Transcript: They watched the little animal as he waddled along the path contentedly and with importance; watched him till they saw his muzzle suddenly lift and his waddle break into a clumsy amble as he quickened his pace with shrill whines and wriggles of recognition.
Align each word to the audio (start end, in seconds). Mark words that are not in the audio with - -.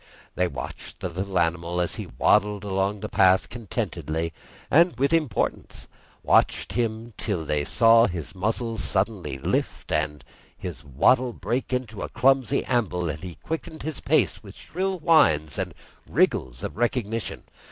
They 0.33 0.47
watched 0.47 0.99
the 0.99 1.09
little 1.09 1.37
animal 1.37 1.79
as 1.79 1.93
he 1.93 2.07
waddled 2.17 2.63
along 2.63 3.01
the 3.01 3.07
path 3.07 3.49
contentedly 3.49 4.33
and 4.71 4.97
with 4.97 5.13
importance; 5.13 5.87
watched 6.23 6.71
him 6.73 7.13
till 7.19 7.45
they 7.45 7.63
saw 7.63 8.07
his 8.07 8.33
muzzle 8.33 8.79
suddenly 8.79 9.37
lift 9.37 9.91
and 9.91 10.23
his 10.57 10.83
waddle 10.83 11.33
break 11.33 11.71
into 11.71 12.01
a 12.01 12.09
clumsy 12.09 12.65
amble 12.65 13.11
as 13.11 13.19
he 13.19 13.35
quickened 13.43 13.83
his 13.83 13.99
pace 13.99 14.41
with 14.41 14.57
shrill 14.57 14.97
whines 14.97 15.59
and 15.59 15.75
wriggles 16.07 16.63
of 16.63 16.77
recognition. 16.77 17.43